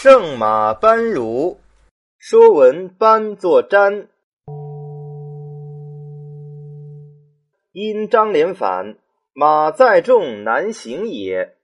[0.00, 1.58] 圣马班儒，
[2.18, 4.06] 说文班作瞻。
[7.72, 8.96] 因张连反，
[9.32, 11.57] 马载众难行也。